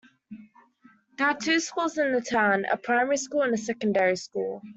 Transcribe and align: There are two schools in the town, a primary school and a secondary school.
There 1.19 1.27
are 1.27 1.37
two 1.37 1.59
schools 1.59 1.99
in 1.99 2.11
the 2.11 2.21
town, 2.21 2.65
a 2.65 2.75
primary 2.75 3.17
school 3.17 3.43
and 3.43 3.53
a 3.53 3.57
secondary 3.57 4.15
school. 4.15 4.63